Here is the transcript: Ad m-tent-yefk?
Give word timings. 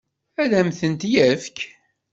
Ad 0.41 0.51
m-tent-yefk? 0.67 1.57